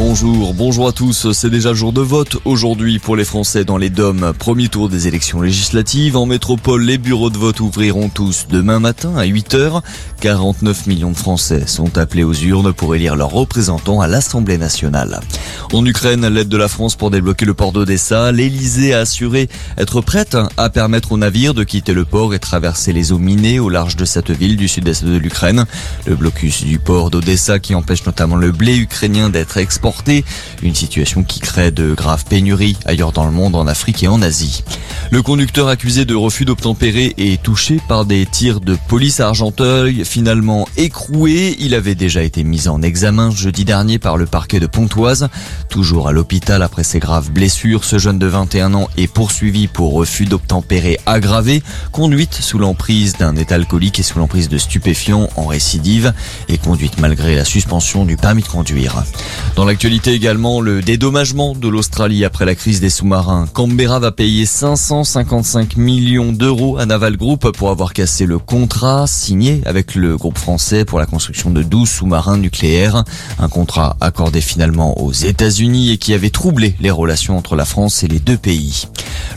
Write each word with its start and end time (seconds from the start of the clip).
Bonjour, 0.00 0.54
bonjour 0.54 0.86
à 0.86 0.92
tous. 0.92 1.32
C'est 1.32 1.50
déjà 1.50 1.74
jour 1.74 1.92
de 1.92 2.00
vote 2.00 2.36
aujourd'hui 2.44 3.00
pour 3.00 3.16
les 3.16 3.24
Français 3.24 3.64
dans 3.64 3.76
les 3.76 3.90
DOM. 3.90 4.32
Premier 4.38 4.68
tour 4.68 4.88
des 4.88 5.08
élections 5.08 5.40
législatives. 5.40 6.16
En 6.16 6.24
métropole, 6.24 6.84
les 6.84 6.98
bureaux 6.98 7.30
de 7.30 7.36
vote 7.36 7.58
ouvriront 7.58 8.08
tous 8.08 8.46
demain 8.48 8.78
matin 8.78 9.16
à 9.16 9.26
8h. 9.26 9.82
49 10.20 10.86
millions 10.86 11.10
de 11.10 11.16
Français 11.16 11.66
sont 11.66 11.98
appelés 11.98 12.22
aux 12.22 12.32
urnes 12.32 12.72
pour 12.72 12.94
élire 12.94 13.16
leurs 13.16 13.32
représentants 13.32 14.00
à 14.00 14.06
l'Assemblée 14.06 14.56
nationale. 14.56 15.18
En 15.72 15.84
Ukraine, 15.84 16.28
l'aide 16.28 16.48
de 16.48 16.56
la 16.56 16.68
France 16.68 16.94
pour 16.94 17.10
débloquer 17.10 17.44
le 17.44 17.54
port 17.54 17.72
d'Odessa. 17.72 18.30
L'Elysée 18.30 18.94
a 18.94 19.00
assuré 19.00 19.48
être 19.78 20.00
prête 20.00 20.36
à 20.56 20.70
permettre 20.70 21.10
aux 21.10 21.18
navires 21.18 21.54
de 21.54 21.64
quitter 21.64 21.92
le 21.92 22.04
port 22.04 22.34
et 22.34 22.38
traverser 22.38 22.92
les 22.92 23.10
eaux 23.10 23.18
minées 23.18 23.58
au 23.58 23.68
large 23.68 23.96
de 23.96 24.04
cette 24.04 24.30
ville 24.30 24.56
du 24.56 24.68
sud-est 24.68 25.04
de 25.04 25.16
l'Ukraine. 25.16 25.66
Le 26.06 26.14
blocus 26.14 26.62
du 26.62 26.78
port 26.78 27.10
d'Odessa 27.10 27.58
qui 27.58 27.74
empêche 27.74 28.06
notamment 28.06 28.36
le 28.36 28.52
blé 28.52 28.76
ukrainien 28.76 29.28
d'être 29.28 29.56
exporté 29.56 29.87
une 30.62 30.74
situation 30.74 31.22
qui 31.22 31.40
crée 31.40 31.70
de 31.70 31.94
graves 31.94 32.24
pénuries 32.24 32.76
ailleurs 32.84 33.12
dans 33.12 33.24
le 33.24 33.30
monde, 33.30 33.56
en 33.56 33.66
Afrique 33.66 34.02
et 34.02 34.08
en 34.08 34.22
Asie. 34.22 34.62
Le 35.10 35.22
conducteur 35.22 35.68
accusé 35.68 36.04
de 36.04 36.14
refus 36.14 36.44
d'obtempérer 36.44 37.14
est 37.16 37.42
touché 37.42 37.80
par 37.88 38.04
des 38.04 38.26
tirs 38.26 38.60
de 38.60 38.76
police 38.88 39.20
à 39.20 39.28
Argenteuil, 39.28 40.04
finalement 40.04 40.68
écroué. 40.76 41.56
Il 41.60 41.74
avait 41.74 41.94
déjà 41.94 42.22
été 42.22 42.44
mis 42.44 42.68
en 42.68 42.82
examen 42.82 43.30
jeudi 43.30 43.64
dernier 43.64 43.98
par 43.98 44.16
le 44.16 44.26
parquet 44.26 44.60
de 44.60 44.66
Pontoise. 44.66 45.28
Toujours 45.68 46.08
à 46.08 46.12
l'hôpital 46.12 46.62
après 46.62 46.84
ses 46.84 46.98
graves 46.98 47.30
blessures, 47.30 47.84
ce 47.84 47.98
jeune 47.98 48.18
de 48.18 48.26
21 48.26 48.74
ans 48.74 48.88
est 48.96 49.06
poursuivi 49.06 49.66
pour 49.66 49.94
refus 49.94 50.26
d'obtempérer 50.26 50.98
aggravé, 51.06 51.62
conduite 51.92 52.34
sous 52.34 52.58
l'emprise 52.58 53.16
d'un 53.16 53.36
état 53.36 53.54
alcoolique 53.54 53.98
et 54.00 54.02
sous 54.02 54.18
l'emprise 54.18 54.48
de 54.48 54.58
stupéfiants 54.58 55.28
en 55.36 55.46
récidive 55.46 56.12
et 56.48 56.58
conduite 56.58 56.98
malgré 56.98 57.34
la 57.34 57.44
suspension 57.44 58.04
du 58.04 58.16
permis 58.16 58.42
de 58.42 58.48
conduire. 58.48 59.02
L'actualité 59.78 60.12
également, 60.12 60.60
le 60.60 60.82
dédommagement 60.82 61.54
de 61.54 61.68
l'Australie 61.68 62.24
après 62.24 62.44
la 62.44 62.56
crise 62.56 62.80
des 62.80 62.90
sous-marins. 62.90 63.46
Canberra 63.52 64.00
va 64.00 64.10
payer 64.10 64.44
555 64.44 65.76
millions 65.76 66.32
d'euros 66.32 66.78
à 66.78 66.84
Naval 66.84 67.16
Group 67.16 67.52
pour 67.52 67.70
avoir 67.70 67.92
cassé 67.92 68.26
le 68.26 68.40
contrat 68.40 69.06
signé 69.06 69.62
avec 69.66 69.94
le 69.94 70.16
groupe 70.16 70.36
français 70.36 70.84
pour 70.84 70.98
la 70.98 71.06
construction 71.06 71.50
de 71.50 71.62
12 71.62 71.88
sous-marins 71.88 72.38
nucléaires. 72.38 73.04
Un 73.38 73.48
contrat 73.48 73.96
accordé 74.00 74.40
finalement 74.40 75.00
aux 75.00 75.12
États-Unis 75.12 75.92
et 75.92 75.96
qui 75.96 76.12
avait 76.12 76.30
troublé 76.30 76.74
les 76.80 76.90
relations 76.90 77.38
entre 77.38 77.54
la 77.54 77.64
France 77.64 78.02
et 78.02 78.08
les 78.08 78.18
deux 78.18 78.36
pays. 78.36 78.88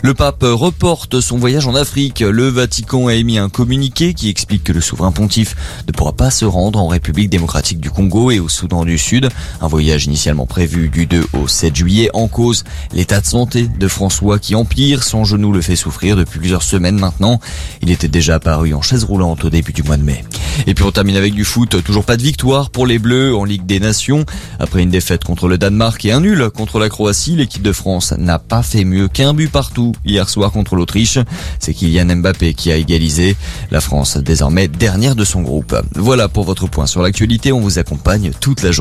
Le 0.02 0.14
pape 0.14 0.42
reporte 0.42 1.20
son 1.20 1.38
voyage 1.38 1.68
en 1.68 1.76
Afrique. 1.76 2.18
Le 2.18 2.48
Vatican 2.48 3.06
a 3.06 3.14
émis 3.14 3.38
un 3.38 3.48
communiqué 3.48 4.12
qui 4.14 4.28
explique 4.28 4.64
que 4.64 4.72
le 4.72 4.80
souverain 4.80 5.12
pontife 5.12 5.54
ne 5.86 5.92
pourra 5.92 6.14
pas 6.14 6.32
se 6.32 6.44
rendre 6.44 6.80
en 6.80 6.88
République 6.88 7.30
démocratique 7.30 7.78
du 7.78 7.90
Congo 7.90 8.32
et 8.32 8.40
au 8.40 8.48
Soudan 8.48 8.84
du 8.84 8.98
Sud. 8.98 9.28
Un 9.60 9.68
voyage 9.68 10.08
initialement 10.32 10.46
prévu 10.46 10.88
du 10.88 11.04
2 11.04 11.26
au 11.34 11.46
7 11.46 11.76
juillet 11.76 12.08
en 12.14 12.26
cause 12.26 12.64
l'état 12.94 13.20
de 13.20 13.26
santé 13.26 13.68
de 13.68 13.88
François 13.88 14.38
qui 14.38 14.54
empire. 14.54 15.02
Son 15.02 15.24
genou 15.24 15.52
le 15.52 15.60
fait 15.60 15.76
souffrir 15.76 16.16
depuis 16.16 16.38
plusieurs 16.38 16.62
semaines 16.62 16.98
maintenant. 16.98 17.38
Il 17.82 17.90
était 17.90 18.08
déjà 18.08 18.36
apparu 18.36 18.72
en 18.72 18.80
chaise 18.80 19.04
roulante 19.04 19.44
au 19.44 19.50
début 19.50 19.72
du 19.72 19.82
mois 19.82 19.98
de 19.98 20.02
mai. 20.02 20.24
Et 20.66 20.74
puis 20.74 20.84
on 20.84 20.90
termine 20.90 21.16
avec 21.16 21.34
du 21.34 21.44
foot. 21.44 21.82
Toujours 21.84 22.04
pas 22.04 22.16
de 22.16 22.22
victoire 22.22 22.70
pour 22.70 22.86
les 22.86 22.98
Bleus 22.98 23.34
en 23.34 23.44
Ligue 23.44 23.66
des 23.66 23.78
Nations. 23.78 24.24
Après 24.58 24.82
une 24.82 24.90
défaite 24.90 25.24
contre 25.24 25.48
le 25.48 25.58
Danemark 25.58 26.02
et 26.04 26.12
un 26.12 26.20
nul 26.20 26.48
contre 26.50 26.78
la 26.78 26.88
Croatie, 26.88 27.36
l'équipe 27.36 27.62
de 27.62 27.72
France 27.72 28.14
n'a 28.16 28.38
pas 28.38 28.62
fait 28.62 28.84
mieux 28.84 29.08
qu'un 29.08 29.34
but 29.34 29.50
partout 29.50 29.92
hier 30.06 30.28
soir 30.30 30.50
contre 30.50 30.76
l'Autriche. 30.76 31.18
C'est 31.58 31.74
Kylian 31.74 32.16
Mbappé 32.16 32.54
qui 32.54 32.72
a 32.72 32.76
égalisé. 32.76 33.36
La 33.70 33.80
France 33.80 34.16
désormais 34.16 34.68
dernière 34.68 35.14
de 35.14 35.24
son 35.24 35.42
groupe. 35.42 35.76
Voilà 35.94 36.28
pour 36.28 36.44
votre 36.44 36.68
point 36.68 36.86
sur 36.86 37.02
l'actualité. 37.02 37.52
On 37.52 37.60
vous 37.60 37.78
accompagne 37.78 38.30
toute 38.40 38.62
la 38.62 38.72
journée. 38.72 38.80